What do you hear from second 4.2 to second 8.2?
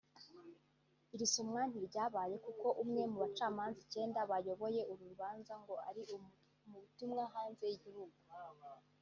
bayoboye uru rubanza ngo ari mu butumwa hanze y’igihugu